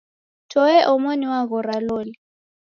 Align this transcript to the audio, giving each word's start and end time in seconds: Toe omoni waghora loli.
Toe 0.51 0.77
omoni 0.93 1.25
waghora 1.33 1.77
loli. 1.87 2.13